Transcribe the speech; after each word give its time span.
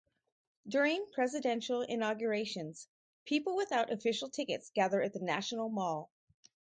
During 0.67 1.05
presidential 1.13 1.83
inaugurations, 1.83 2.87
people 3.25 3.55
without 3.55 3.91
official 3.93 4.31
tickets 4.31 4.71
gather 4.73 4.99
at 5.03 5.13
the 5.13 5.19
National 5.19 5.69
Mall. 5.69 6.09